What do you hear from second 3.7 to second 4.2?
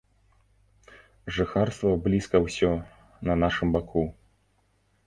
баку.